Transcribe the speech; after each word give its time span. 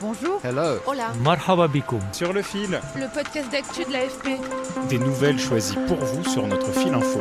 Bonjour. 0.00 0.40
Hello. 0.42 0.78
Hola. 0.86 1.12
Marhaba 1.22 1.68
bikoum. 1.68 2.00
sur 2.12 2.32
le 2.32 2.42
fil, 2.42 2.80
Le 2.96 3.12
podcast 3.12 3.50
d'actu 3.52 3.84
de 3.84 3.92
l'AFP. 3.92 4.40
des 4.88 4.98
nouvelles 4.98 5.38
choisies 5.38 5.76
pour 5.86 5.98
vous 5.98 6.24
sur 6.24 6.46
notre 6.46 6.72
fil 6.72 6.92
info. 6.94 7.20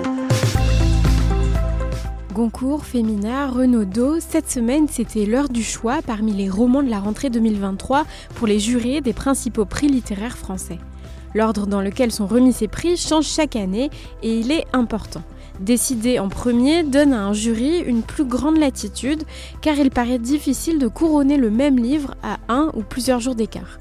Goncourt, 2.33 2.85
Femina, 2.85 3.47
Renaudot, 3.47 4.19
cette 4.21 4.49
semaine 4.49 4.87
c'était 4.89 5.25
l'heure 5.25 5.49
du 5.49 5.63
choix 5.63 5.99
parmi 6.05 6.31
les 6.31 6.49
romans 6.49 6.83
de 6.83 6.89
la 6.89 6.99
rentrée 6.99 7.29
2023 7.29 8.05
pour 8.35 8.47
les 8.47 8.59
jurés 8.59 9.01
des 9.01 9.13
principaux 9.13 9.65
prix 9.65 9.87
littéraires 9.89 10.37
français. 10.37 10.79
L'ordre 11.35 11.67
dans 11.67 11.81
lequel 11.81 12.11
sont 12.11 12.27
remis 12.27 12.53
ces 12.53 12.67
prix 12.67 12.95
change 12.97 13.25
chaque 13.25 13.55
année 13.55 13.89
et 14.23 14.39
il 14.39 14.51
est 14.51 14.65
important. 14.73 15.21
Décider 15.59 16.19
en 16.19 16.29
premier 16.29 16.83
donne 16.83 17.13
à 17.13 17.21
un 17.25 17.33
jury 17.33 17.79
une 17.79 18.01
plus 18.01 18.23
grande 18.23 18.57
latitude 18.57 19.23
car 19.61 19.77
il 19.77 19.91
paraît 19.91 20.19
difficile 20.19 20.79
de 20.79 20.87
couronner 20.87 21.37
le 21.37 21.49
même 21.49 21.77
livre 21.77 22.15
à 22.23 22.37
un 22.47 22.71
ou 22.75 22.81
plusieurs 22.81 23.19
jours 23.19 23.35
d'écart. 23.35 23.77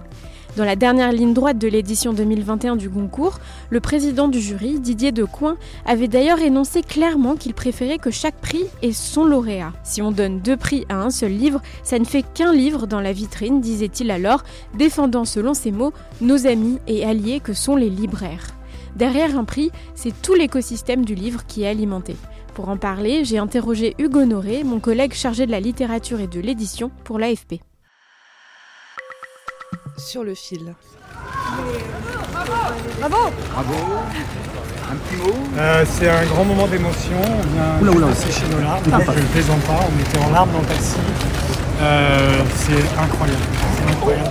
Dans 0.57 0.65
la 0.65 0.75
dernière 0.75 1.13
ligne 1.13 1.35
droite 1.35 1.59
de 1.59 1.69
l'édition 1.69 2.13
2021 2.13 2.75
du 2.75 2.89
Goncourt, 2.89 3.39
le 3.71 3.79
président 3.79 4.27
du 4.27 4.41
jury, 4.41 4.81
Didier 4.81 5.13
Decoing, 5.13 5.57
avait 5.87 6.09
d'ailleurs 6.09 6.41
énoncé 6.41 6.83
clairement 6.83 7.37
qu'il 7.37 7.55
préférait 7.55 7.99
que 7.99 8.11
chaque 8.11 8.41
prix 8.41 8.65
ait 8.83 8.93
son 8.93 9.25
lauréat. 9.25 9.73
Si 9.85 10.03
on 10.03 10.11
donne 10.11 10.41
deux 10.41 10.57
prix 10.57 10.85
à 10.89 10.97
un 10.97 11.11
seul 11.11 11.31
livre, 11.31 11.61
ça 11.85 12.01
ne 12.01 12.05
fait 12.05 12.25
qu'un 12.35 12.53
livre 12.53 12.89
dans 12.89 13.01
la 13.01 13.13
vitrine, 13.13 13.61
disait-il 13.61 14.11
alors, 14.11 14.43
défendant 14.77 15.25
selon 15.25 15.55
ses 15.55 15.71
mots 15.71 15.93
nos 16.21 16.49
amis 16.49 16.79
et 16.89 17.05
alliés 17.05 17.39
que 17.39 17.53
sont 17.53 17.77
les 17.77 17.91
libraires. 17.91 18.58
Derrière 18.97 19.39
un 19.39 19.45
prix, 19.45 19.71
c'est 19.95 20.13
tout 20.23 20.35
l'écosystème 20.35 21.05
du 21.05 21.15
livre 21.15 21.47
qui 21.47 21.63
est 21.63 21.69
alimenté. 21.69 22.17
Pour 22.55 22.69
en 22.69 22.77
parler, 22.77 23.25
j'ai 23.25 23.39
interrogé 23.39 23.95
Hugo 23.99 24.21
Honoré, 24.21 24.65
mon 24.65 24.81
collègue 24.81 25.15
chargé 25.15 25.47
de 25.47 25.53
la 25.53 25.61
littérature 25.61 26.21
et 26.21 26.27
de 26.27 26.41
l'édition 26.41 26.91
pour 27.05 27.19
l'AFP. 27.19 27.61
Sur 29.97 30.25
le 30.25 30.35
fil. 30.35 30.75
Euh, 35.57 35.85
c'est 35.87 36.09
un 36.09 36.25
grand 36.27 36.45
moment 36.45 36.67
d'émotion. 36.67 37.21
On 37.81 37.91
vient 37.91 38.09
de 38.09 38.15
sécher 38.15 38.47
nos 38.51 38.61
larmes. 38.61 38.83
Je 38.85 38.91
ne 38.91 39.27
plaisante 39.27 39.61
pas. 39.63 39.81
On 39.85 40.01
était 40.01 40.19
en 40.19 40.31
larmes 40.31 40.51
dans 40.53 40.61
le 40.61 40.67
taxi. 40.67 40.97
Euh, 41.81 42.43
c'est 42.57 43.01
incroyable. 43.01 43.43
C'est 43.77 43.93
incroyable. 43.93 44.31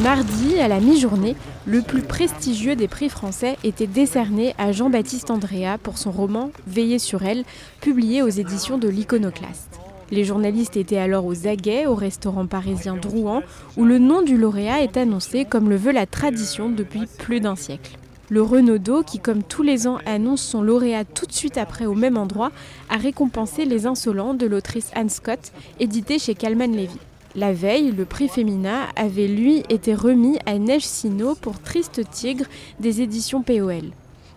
Mardi, 0.00 0.60
à 0.60 0.68
la 0.68 0.78
mi-journée, 0.78 1.34
le 1.66 1.82
plus 1.82 2.02
prestigieux 2.02 2.76
des 2.76 2.86
prix 2.86 3.08
français 3.08 3.56
était 3.64 3.88
décerné 3.88 4.54
à 4.56 4.70
Jean-Baptiste 4.70 5.28
Andrea 5.28 5.76
pour 5.82 5.98
son 5.98 6.12
roman 6.12 6.52
Veiller 6.68 7.00
sur 7.00 7.24
elle, 7.24 7.44
publié 7.80 8.22
aux 8.22 8.28
éditions 8.28 8.78
de 8.78 8.88
l'Iconoclaste. 8.88 9.80
Les 10.12 10.22
journalistes 10.22 10.76
étaient 10.76 10.98
alors 10.98 11.26
aux 11.26 11.48
aguets 11.48 11.86
au 11.86 11.96
restaurant 11.96 12.46
parisien 12.46 12.94
Drouan, 12.94 13.42
où 13.76 13.84
le 13.84 13.98
nom 13.98 14.22
du 14.22 14.36
lauréat 14.36 14.82
est 14.82 14.96
annoncé 14.96 15.44
comme 15.44 15.68
le 15.68 15.76
veut 15.76 15.92
la 15.92 16.06
tradition 16.06 16.70
depuis 16.70 17.06
plus 17.18 17.40
d'un 17.40 17.56
siècle. 17.56 17.98
Le 18.30 18.40
Renaudot, 18.40 19.02
qui 19.02 19.18
comme 19.18 19.42
tous 19.42 19.64
les 19.64 19.88
ans 19.88 19.98
annonce 20.06 20.42
son 20.42 20.62
lauréat 20.62 21.04
tout 21.06 21.26
de 21.26 21.32
suite 21.32 21.58
après 21.58 21.86
au 21.86 21.94
même 21.94 22.18
endroit, 22.18 22.52
a 22.88 22.98
récompensé 22.98 23.64
Les 23.64 23.86
Insolents 23.86 24.34
de 24.34 24.46
l'autrice 24.46 24.92
Anne 24.94 25.10
Scott, 25.10 25.50
édité 25.80 26.20
chez 26.20 26.36
Calman 26.36 26.70
Levy. 26.70 27.00
La 27.38 27.52
veille, 27.52 27.92
le 27.92 28.04
prix 28.04 28.26
Femina 28.26 28.88
avait 28.96 29.28
lui 29.28 29.62
été 29.68 29.94
remis 29.94 30.40
à 30.44 30.58
Neige 30.58 30.82
Sino 30.82 31.36
pour 31.36 31.60
Triste 31.60 32.00
Tigre 32.10 32.46
des 32.80 33.00
éditions 33.00 33.44
POL. 33.44 33.92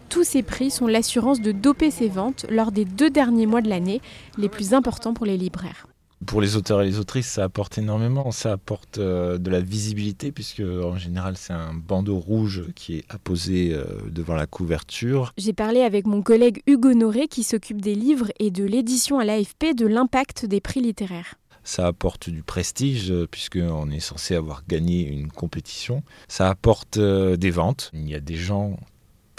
Tous 0.09 0.23
ces 0.23 0.43
prix 0.43 0.69
sont 0.69 0.85
l'assurance 0.85 1.41
de 1.41 1.51
doper 1.51 1.89
ses 1.89 2.09
ventes 2.09 2.45
lors 2.47 2.71
des 2.71 2.85
deux 2.85 3.09
derniers 3.09 3.47
mois 3.47 3.61
de 3.61 3.69
l'année, 3.69 4.01
les 4.37 4.49
plus 4.49 4.75
importants 4.75 5.15
pour 5.15 5.25
les 5.25 5.35
libraires. 5.35 5.87
Pour 6.27 6.41
les 6.41 6.55
auteurs 6.55 6.83
et 6.83 6.85
les 6.85 6.99
autrices, 6.99 7.25
ça 7.25 7.45
apporte 7.45 7.79
énormément. 7.79 8.29
Ça 8.29 8.51
apporte 8.51 8.99
euh, 8.99 9.39
de 9.39 9.49
la 9.49 9.61
visibilité, 9.61 10.31
puisque 10.31 10.61
en 10.61 10.99
général, 10.99 11.37
c'est 11.37 11.53
un 11.53 11.73
bandeau 11.73 12.19
rouge 12.19 12.65
qui 12.75 12.97
est 12.97 13.05
apposé 13.09 13.73
euh, 13.73 13.83
devant 14.11 14.35
la 14.35 14.45
couverture. 14.45 15.33
J'ai 15.39 15.53
parlé 15.53 15.81
avec 15.81 16.05
mon 16.05 16.21
collègue 16.21 16.61
Hugo 16.67 16.93
Noré 16.93 17.27
qui 17.27 17.41
s'occupe 17.41 17.81
des 17.81 17.95
livres 17.95 18.27
et 18.37 18.51
de 18.51 18.63
l'édition 18.63 19.17
à 19.17 19.25
l'AFP 19.25 19.73
de 19.75 19.87
l'impact 19.87 20.45
des 20.45 20.61
prix 20.61 20.81
littéraires. 20.81 21.33
Ça 21.63 21.87
apporte 21.87 22.29
du 22.29 22.43
prestige, 22.43 23.11
euh, 23.11 23.27
puisqu'on 23.29 23.91
est 23.91 23.99
censé 23.99 24.35
avoir 24.35 24.63
gagné 24.67 25.07
une 25.07 25.31
compétition. 25.31 26.03
Ça 26.27 26.49
apporte 26.49 26.97
euh, 26.97 27.37
des 27.37 27.51
ventes. 27.51 27.91
Il 27.93 28.09
y 28.09 28.15
a 28.15 28.19
des 28.19 28.35
gens 28.35 28.79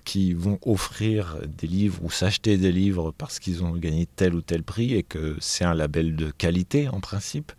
qui 0.05 0.33
vont 0.33 0.59
offrir 0.67 1.39
des 1.47 1.69
livres 1.69 2.03
ou 2.03 2.11
s'acheter 2.11 2.57
des 2.57 2.73
livres 2.73 3.13
parce 3.17 3.39
qu'ils 3.39 3.63
ont 3.63 3.71
gagné 3.77 4.07
tel 4.17 4.35
ou 4.35 4.41
tel 4.41 4.65
prix 4.65 4.95
et 4.95 5.05
que 5.05 5.37
c'est 5.41 5.65
un 5.65 5.75
label 5.75 6.17
de 6.17 6.33
qualité 6.33 6.89
en 6.89 6.99
principe. 6.99 7.53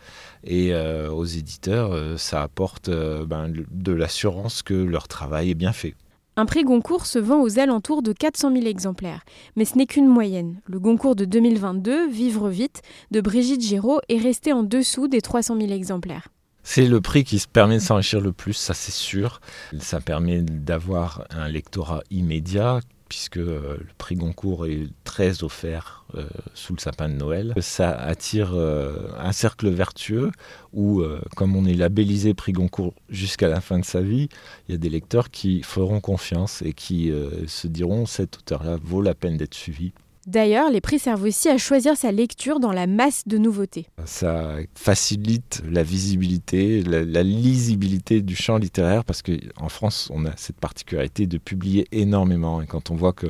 Et 0.44 0.74
euh, 0.74 1.10
aux 1.10 1.24
éditeurs, 1.24 2.20
ça 2.20 2.44
apporte 2.44 2.90
ben, 2.90 3.54
de 3.72 3.94
l'assurance 3.94 4.62
que 4.62 4.74
leur 4.74 5.08
travail 5.08 5.52
est 5.52 5.56
bien 5.56 5.72
fait. 5.72 5.96
Un 6.36 6.48
prix 6.48 6.64
Goncourt 6.64 7.06
se 7.06 7.20
vend 7.20 7.44
aux 7.44 7.60
alentours 7.60 8.02
de 8.02 8.12
400 8.12 8.54
000 8.54 8.66
exemplaires, 8.66 9.24
mais 9.56 9.66
ce 9.66 9.78
n'est 9.78 9.86
qu'une 9.86 10.08
moyenne. 10.08 10.62
Le 10.66 10.80
Goncourt 10.80 11.16
de 11.16 11.26
2022, 11.26 12.10
Vivre 12.10 12.50
vite, 12.50 12.82
de 13.12 13.22
Brigitte 13.22 13.62
Giraud, 13.62 14.00
est 14.10 14.18
resté 14.18 14.52
en 14.52 14.64
dessous 14.64 15.08
des 15.08 15.22
300 15.22 15.58
000 15.60 15.72
exemplaires. 15.72 16.30
C'est 16.64 16.88
le 16.88 17.02
prix 17.02 17.24
qui 17.24 17.38
se 17.38 17.48
permet 17.48 17.76
de 17.76 17.82
s'enrichir 17.82 18.20
le 18.20 18.32
plus, 18.32 18.54
ça 18.54 18.74
c'est 18.74 18.92
sûr. 18.92 19.42
Ça 19.80 20.00
permet 20.00 20.42
d'avoir 20.42 21.28
un 21.30 21.48
lectorat 21.48 22.02
immédiat, 22.10 22.80
puisque 23.14 23.38
euh, 23.38 23.78
le 23.80 23.94
prix 24.00 24.16
Goncourt 24.16 24.66
est 24.66 24.88
très 25.04 25.44
offert 25.44 26.04
euh, 26.16 26.26
sous 26.56 26.74
le 26.74 26.80
sapin 26.80 27.10
de 27.10 27.14
Noël. 27.14 27.54
Ça 27.60 27.92
attire 27.92 28.54
euh, 28.56 29.08
un 29.20 29.32
cercle 29.32 29.70
vertueux 29.70 30.32
où, 30.74 31.04
comme 31.36 31.56
on 31.56 31.66
est 31.66 31.76
labellisé 31.76 32.34
prix 32.34 32.54
Goncourt 32.54 32.96
jusqu'à 33.10 33.48
la 33.48 33.62
fin 33.62 33.78
de 33.78 33.86
sa 33.86 34.02
vie, 34.02 34.30
il 34.68 34.72
y 34.72 34.76
a 34.76 34.80
des 34.80 34.90
lecteurs 34.90 35.30
qui 35.30 35.62
feront 35.62 36.00
confiance 36.00 36.64
et 36.64 36.74
qui 36.74 37.12
se 37.46 37.68
diront 37.68 38.08
cet 38.08 38.38
auteur-là 38.38 38.78
vaut 38.82 39.04
la 39.04 39.14
peine 39.14 39.38
d'être 39.38 39.54
suivi. 39.54 39.94
D'ailleurs, 40.26 40.70
les 40.70 40.80
prix 40.80 41.00
servent 41.00 41.24
aussi 41.24 41.50
à 41.50 41.58
choisir 41.58 41.98
sa 41.98 42.12
lecture 42.12 42.60
dans 42.60 42.72
la 42.72 42.88
masse 42.88 43.24
de 43.28 43.38
nouveautés. 43.38 43.88
Ça 44.06 44.56
facilite 44.74 45.62
la 45.70 45.84
visibilité, 45.84 46.82
la, 46.82 47.24
lisibilité 47.24 48.22
du 48.22 48.36
champ 48.36 48.58
littéraire 48.58 49.04
parce 49.04 49.22
qu'en 49.22 49.70
France, 49.70 50.10
on 50.14 50.26
a 50.26 50.32
cette 50.38 50.56
particularité 50.58 51.28
de 51.28 51.38
publier 51.38 51.88
énormément. 51.92 52.62
Et 52.62 52.68
quand 52.68 52.90
on 52.90 52.96
voit 52.96 53.14
que 53.14 53.28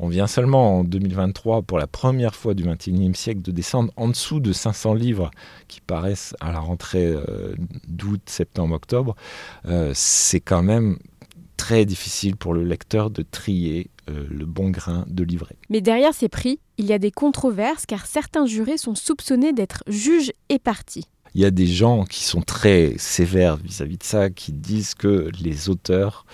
on 0.00 0.08
vient 0.08 0.26
seulement 0.26 0.78
en 0.78 0.84
2023, 0.84 1.62
pour 1.62 1.78
la 1.78 1.86
première 1.86 2.34
fois 2.34 2.54
du 2.54 2.64
XXIe 2.64 3.14
siècle, 3.14 3.42
de 3.42 3.52
descendre 3.52 3.92
en 3.96 4.08
dessous 4.08 4.40
de 4.40 4.52
500 4.52 4.94
livres 4.94 5.30
qui 5.68 5.80
paraissent 5.80 6.34
à 6.40 6.50
la 6.50 6.58
rentrée 6.58 7.06
euh, 7.06 7.54
d'août, 7.86 8.20
septembre, 8.26 8.74
octobre, 8.74 9.14
euh, 9.66 9.92
c'est 9.94 10.40
quand 10.40 10.64
même 10.64 10.98
très 11.72 11.86
difficile 11.86 12.36
pour 12.36 12.52
le 12.52 12.64
lecteur 12.64 13.08
de 13.08 13.22
trier 13.22 13.88
euh, 14.10 14.26
le 14.28 14.44
bon 14.44 14.68
grain 14.68 15.06
de 15.08 15.24
livret. 15.24 15.56
Mais 15.70 15.80
derrière 15.80 16.12
ces 16.12 16.28
prix, 16.28 16.60
il 16.76 16.84
y 16.84 16.92
a 16.92 16.98
des 16.98 17.10
controverses 17.10 17.86
car 17.86 18.04
certains 18.04 18.44
jurés 18.44 18.76
sont 18.76 18.94
soupçonnés 18.94 19.54
d'être 19.54 19.82
juges 19.86 20.32
et 20.50 20.58
partis. 20.58 21.06
Il 21.34 21.40
y 21.40 21.46
a 21.46 21.50
des 21.50 21.66
gens 21.66 22.04
qui 22.04 22.24
sont 22.24 22.42
très 22.42 22.92
sévères 22.98 23.56
vis-à-vis 23.56 23.96
de 23.96 24.02
ça, 24.02 24.28
qui 24.28 24.52
disent 24.52 24.92
que 24.92 25.30
les 25.40 25.70
auteurs 25.70 26.26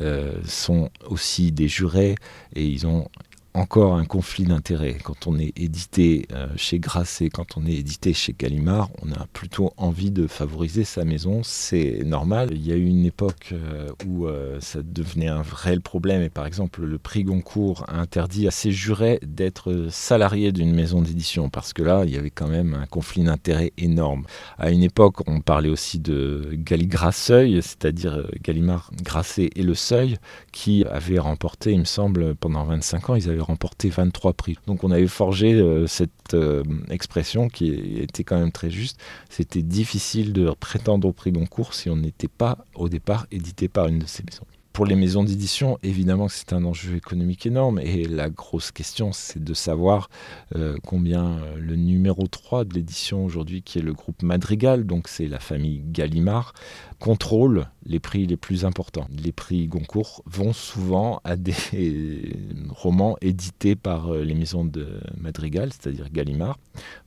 euh, 0.00 0.32
sont 0.44 0.90
aussi 1.08 1.52
des 1.52 1.68
jurés 1.68 2.16
et 2.56 2.66
ils 2.66 2.84
ont 2.84 3.06
encore 3.54 3.94
un 3.94 4.04
conflit 4.04 4.44
d'intérêts. 4.44 4.96
Quand 5.02 5.26
on 5.26 5.38
est 5.38 5.52
édité 5.58 6.26
euh, 6.32 6.46
chez 6.56 6.78
Grasset, 6.78 7.30
quand 7.30 7.56
on 7.56 7.66
est 7.66 7.72
édité 7.72 8.12
chez 8.12 8.34
Gallimard, 8.38 8.90
on 9.02 9.10
a 9.12 9.26
plutôt 9.32 9.72
envie 9.76 10.10
de 10.10 10.26
favoriser 10.26 10.84
sa 10.84 11.04
maison, 11.04 11.42
c'est 11.42 12.04
normal. 12.04 12.50
Il 12.52 12.66
y 12.66 12.72
a 12.72 12.76
eu 12.76 12.86
une 12.86 13.04
époque 13.04 13.50
euh, 13.52 13.88
où 14.06 14.26
euh, 14.26 14.58
ça 14.60 14.80
devenait 14.82 15.28
un 15.28 15.42
réel 15.42 15.80
problème 15.80 16.22
et 16.22 16.30
par 16.30 16.46
exemple 16.46 16.82
le 16.82 16.98
prix 16.98 17.24
Goncourt 17.24 17.84
a 17.88 17.98
interdit 17.98 18.46
à 18.46 18.50
ses 18.50 18.70
jurés 18.70 19.18
d'être 19.22 19.88
salariés 19.90 20.52
d'une 20.52 20.72
maison 20.72 21.02
d'édition 21.02 21.48
parce 21.48 21.72
que 21.72 21.82
là 21.82 22.04
il 22.04 22.10
y 22.10 22.16
avait 22.16 22.30
quand 22.30 22.48
même 22.48 22.74
un 22.74 22.86
conflit 22.86 23.24
d'intérêts 23.24 23.72
énorme. 23.78 24.24
À 24.58 24.70
une 24.70 24.82
époque 24.82 25.28
on 25.28 25.40
parlait 25.40 25.68
aussi 25.68 25.98
de 25.98 26.50
Galligraseuil, 26.52 27.60
c'est-à-dire 27.62 28.28
Gallimard, 28.42 28.90
Grasset 29.02 29.50
et 29.56 29.62
Le 29.62 29.74
Seuil 29.74 30.18
qui 30.52 30.84
avaient 30.84 31.18
remporté, 31.18 31.72
il 31.72 31.80
me 31.80 31.84
semble, 31.84 32.34
pendant 32.34 32.64
25 32.64 33.10
ans, 33.10 33.14
ils 33.14 33.28
avaient 33.28 33.39
avait 33.40 33.46
remporté 33.46 33.88
23 33.88 34.32
prix. 34.34 34.58
Donc 34.66 34.84
on 34.84 34.90
avait 34.90 35.06
forgé 35.06 35.54
euh, 35.54 35.86
cette 35.86 36.34
euh, 36.34 36.62
expression 36.90 37.48
qui 37.48 37.98
était 37.98 38.24
quand 38.24 38.38
même 38.38 38.52
très 38.52 38.70
juste. 38.70 39.00
C'était 39.28 39.62
difficile 39.62 40.32
de 40.32 40.50
prétendre 40.58 41.08
au 41.08 41.12
prix 41.12 41.32
Goncourt 41.32 41.74
si 41.74 41.90
on 41.90 41.96
n'était 41.96 42.28
pas 42.28 42.58
au 42.74 42.88
départ 42.88 43.26
édité 43.30 43.68
par 43.68 43.86
une 43.86 43.98
de 43.98 44.06
ces 44.06 44.22
maisons. 44.22 44.46
Pour 44.72 44.86
les 44.86 44.94
maisons 44.94 45.24
d'édition, 45.24 45.78
évidemment 45.82 46.28
c'est 46.28 46.52
un 46.52 46.64
enjeu 46.64 46.94
économique 46.94 47.44
énorme 47.44 47.80
et 47.80 48.04
la 48.04 48.30
grosse 48.30 48.70
question 48.70 49.10
c'est 49.12 49.42
de 49.42 49.52
savoir 49.52 50.08
euh, 50.54 50.76
combien 50.86 51.38
euh, 51.38 51.56
le 51.58 51.74
numéro 51.74 52.28
3 52.28 52.64
de 52.64 52.74
l'édition 52.74 53.24
aujourd'hui 53.24 53.62
qui 53.62 53.80
est 53.80 53.82
le 53.82 53.92
groupe 53.92 54.22
Madrigal, 54.22 54.86
donc 54.86 55.08
c'est 55.08 55.26
la 55.26 55.40
famille 55.40 55.82
Gallimard, 55.86 56.52
contrôle 57.00 57.66
les 57.84 57.98
prix 57.98 58.26
les 58.26 58.36
plus 58.36 58.64
importants. 58.64 59.08
Les 59.10 59.32
prix 59.32 59.66
Goncourt 59.66 60.22
vont 60.26 60.52
souvent 60.52 61.20
à 61.24 61.34
des 61.34 61.54
romans 62.70 63.16
édités 63.20 63.74
par 63.74 64.14
euh, 64.14 64.22
les 64.22 64.34
maisons 64.34 64.64
de 64.64 65.00
Madrigal, 65.16 65.70
c'est-à-dire 65.72 66.10
Gallimard, 66.10 66.58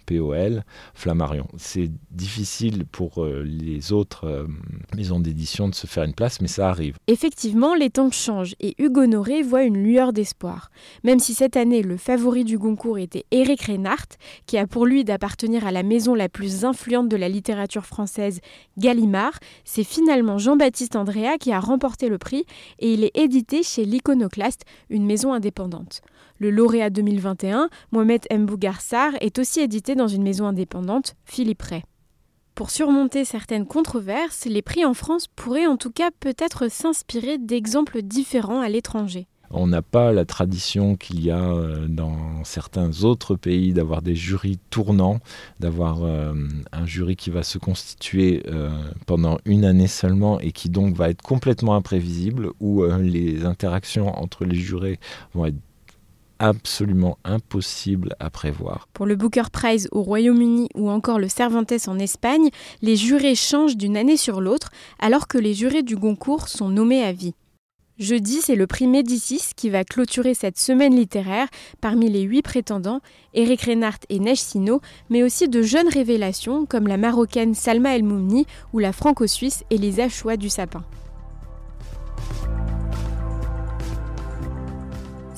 POL, 0.06 0.64
Flammarion. 0.94 1.48
C'est 1.58 1.90
difficile 2.12 2.86
pour 2.86 3.26
les 3.26 3.94
autres 3.94 4.48
maisons 4.94 5.22
d'édition 5.22 5.70
de 5.70 5.76
se 5.76 5.88
faire 5.88 6.04
une 6.04 6.14
place, 6.14 6.42
mais 6.42 6.50
ça 6.50 6.70
arrive. 6.70 6.98
Effectivement, 7.08 7.53
les 7.78 7.90
temps 7.90 8.12
changent 8.12 8.56
et 8.60 8.74
Hugo 8.82 9.02
Honoré 9.02 9.44
voit 9.44 9.64
une 9.64 9.78
lueur 9.78 10.12
d'espoir. 10.12 10.72
Même 11.04 11.20
si 11.20 11.34
cette 11.34 11.56
année, 11.56 11.84
le 11.84 11.98
favori 11.98 12.44
du 12.44 12.58
Goncourt 12.58 12.98
était 12.98 13.26
Éric 13.32 13.64
Reinhardt, 13.64 14.18
qui 14.46 14.58
a 14.58 14.66
pour 14.66 14.86
lui 14.86 15.04
d'appartenir 15.04 15.66
à 15.66 15.72
la 15.72 15.84
maison 15.84 16.16
la 16.16 16.30
plus 16.30 16.66
influente 16.66 17.10
de 17.10 17.16
la 17.16 17.30
littérature 17.30 17.86
française, 17.86 18.42
Gallimard, 18.78 19.38
c'est 19.66 19.84
finalement 19.84 20.38
Jean-Baptiste 20.38 20.96
Andrea 20.96 21.38
qui 21.40 21.52
a 21.52 21.60
remporté 21.60 22.10
le 22.10 22.18
prix 22.18 22.46
et 22.80 22.94
il 22.94 23.04
est 23.04 23.16
édité 23.16 23.62
chez 23.62 23.86
l'Iconoclaste, 23.86 24.64
une 24.90 25.06
maison 25.06 25.32
indépendante. 25.32 26.02
Le 26.40 26.50
lauréat 26.50 26.90
2021, 26.90 27.70
Mohamed 27.92 28.26
Mbougarsar, 28.32 29.14
est 29.22 29.38
aussi 29.38 29.60
édité 29.60 29.96
dans 29.96 30.08
une 30.08 30.24
maison 30.24 30.48
indépendante, 30.48 31.16
Philippe 31.26 31.62
Ray. 31.62 31.84
Pour 32.56 32.70
surmonter 32.70 33.26
certaines 33.26 33.66
controverses, 33.66 34.46
les 34.46 34.62
prix 34.62 34.86
en 34.86 34.94
France 34.94 35.28
pourraient 35.28 35.66
en 35.66 35.76
tout 35.76 35.90
cas 35.90 36.12
peut-être 36.20 36.70
s'inspirer 36.70 37.40
d'exemples 37.40 38.04
différents 38.04 38.62
à 38.62 38.70
l'étranger. 38.70 39.28
On 39.56 39.68
n'a 39.68 39.82
pas 39.82 40.12
la 40.12 40.26
tradition 40.26 40.96
qu'il 40.96 41.24
y 41.24 41.32
a 41.32 41.44
euh, 41.44 41.88
dans 41.88 42.44
certains 42.44 43.04
autres 43.04 43.36
pays 43.36 43.74
d'avoir 43.74 44.02
des 44.02 44.16
jurys 44.16 44.60
tournants, 44.70 45.20
d'avoir 45.60 46.04
euh, 46.04 46.34
un 46.72 46.86
jury 46.86 47.16
qui 47.16 47.32
va 47.32 47.44
se 47.44 47.58
constituer 47.58 48.44
euh, 48.48 48.70
pendant 49.06 49.38
une 49.46 49.66
année 49.66 49.88
seulement 49.88 50.40
et 50.40 50.52
qui 50.52 50.70
donc 50.70 50.96
va 50.96 51.10
être 51.10 51.22
complètement 51.22 51.76
imprévisible, 51.76 52.50
où 52.60 52.84
les 52.84 53.46
interactions 53.46 54.08
entre 54.20 54.46
les 54.46 54.56
jurés 54.56 55.00
vont 55.34 55.46
être 55.46 55.60
absolument 56.44 57.18
impossibles 57.24 58.16
à 58.20 58.30
prévoir. 58.30 58.90
Pour 58.94 59.06
le 59.06 59.16
Booker 59.16 59.44
Prize 59.52 59.88
au 59.94 60.02
Royaume-Uni 60.02 60.68
ou 60.76 60.90
encore 60.90 61.18
le 61.18 61.30
Cervantes 61.30 61.88
en 61.88 61.98
Espagne, 61.98 62.50
les 62.82 62.98
jurés 62.98 63.36
changent 63.36 63.78
d'une 63.78 63.96
année 63.96 64.18
sur 64.18 64.42
l'autre 64.42 64.70
alors 65.00 65.30
que 65.30 65.38
les 65.38 65.54
jurés 65.54 65.84
du 65.84 65.96
Goncourt 65.96 66.50
sont 66.50 66.68
nommés 66.68 67.02
à 67.02 67.14
vie. 67.14 67.34
Jeudi, 67.98 68.42
c'est 68.42 68.56
le 68.56 68.68
prix 68.68 68.88
Médicis 68.88 69.52
qui 69.56 69.70
va 69.70 69.86
clôturer 69.86 70.34
cette 70.34 70.60
semaine 70.60 70.96
littéraire 70.96 71.48
parmi 71.80 72.10
les 72.10 72.24
huit 72.24 72.42
prétendants, 72.42 73.00
Eric 73.34 73.62
Reinhardt 73.62 74.00
et 74.10 74.20
Neige 74.20 74.42
Sino, 74.42 74.82
mais 75.10 75.24
aussi 75.24 75.48
de 75.48 75.62
jeunes 75.62 75.88
révélations 75.88 76.66
comme 76.66 76.88
la 76.88 76.98
marocaine 76.98 77.54
Salma 77.54 77.96
El 77.96 78.04
Moumni 78.04 78.48
ou 78.74 78.80
la 78.80 78.92
franco-suisse 78.92 79.64
Elisa 79.70 80.10
Choua 80.10 80.36
du 80.36 80.50
Sapin. 80.50 80.84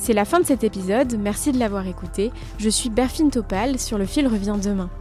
C'est 0.05 0.13
la 0.13 0.23
fin 0.23 0.39
de 0.39 0.45
cet 0.45 0.63
épisode, 0.63 1.17
merci 1.19 1.51
de 1.51 1.57
l'avoir 1.57 1.87
écouté. 1.87 2.31
Je 2.59 2.69
suis 2.69 2.91
Berfine 2.91 3.31
Topal, 3.31 3.79
sur 3.79 3.97
le 3.97 4.05
fil 4.05 4.27
revient 4.27 4.53
demain. 4.63 4.91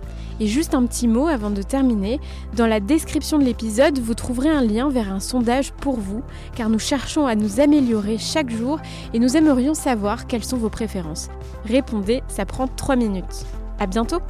Et 0.41 0.47
juste 0.47 0.75
un 0.75 0.87
petit 0.87 1.09
mot 1.09 1.27
avant 1.27 1.51
de 1.51 1.61
terminer, 1.61 2.21
dans 2.57 2.67
la 2.67 2.81
description 2.81 3.37
de 3.37 3.45
l'épisode, 3.45 3.99
vous 3.99 4.15
trouverez 4.15 4.49
un 4.49 4.63
lien 4.63 4.89
vers 4.89 5.13
un 5.13 5.21
sondage 5.21 5.73
pour 5.73 6.01
vous, 6.01 6.23
car 6.57 6.71
nous 6.71 6.79
cherchons 6.79 7.27
à 7.27 7.35
nous 7.35 7.61
améliorer 7.61 8.17
chaque 8.17 8.49
jour 8.49 8.79
et 9.13 9.19
nous 9.19 9.37
aimerions 9.37 9.75
savoir 9.75 10.27
quelles 10.27 10.43
sont 10.43 10.57
vos 10.57 10.71
préférences. 10.71 11.29
Répondez, 11.67 12.23
ça 12.27 12.47
prend 12.47 12.67
3 12.67 12.97
minutes. 12.97 13.45
À 13.79 13.87
bientôt 13.87 14.21